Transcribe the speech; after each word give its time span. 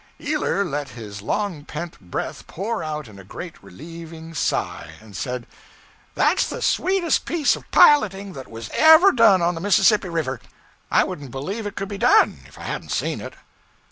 Ealer 0.19 0.65
let 0.65 0.89
his 0.89 1.21
long 1.21 1.63
pent 1.63 1.99
breath 1.99 2.47
pour 2.47 2.83
out 2.83 3.07
in 3.07 3.19
a 3.19 3.23
great, 3.23 3.61
relieving 3.63 4.33
sigh, 4.33 4.93
and 4.99 5.15
said 5.15 5.45
'That's 6.15 6.47
the 6.49 6.59
sweetest 6.63 7.23
piece 7.25 7.55
of 7.55 7.69
piloting 7.69 8.33
that 8.33 8.49
was 8.49 8.71
ever 8.73 9.11
done 9.11 9.43
on 9.43 9.53
the 9.53 9.61
Mississippi 9.61 10.09
River! 10.09 10.39
I 10.89 11.03
wouldn't 11.03 11.29
believed 11.29 11.67
it 11.67 11.75
could 11.75 11.87
be 11.87 11.99
done, 11.99 12.39
if 12.47 12.57
I 12.57 12.63
hadn't 12.63 12.89
seen 12.89 13.21
it.' 13.21 13.35